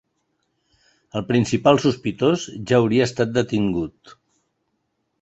El 1.19 1.25
principal 1.33 1.79
sospitós 1.85 2.49
ja 2.73 2.81
hauria 2.83 3.07
estat 3.11 3.39
detingut. 3.39 4.21